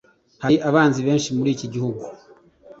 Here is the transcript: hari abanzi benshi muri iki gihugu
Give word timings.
hari 0.43 0.55
abanzi 0.69 0.99
benshi 1.07 1.29
muri 1.37 1.49
iki 1.55 1.67
gihugu 1.73 2.03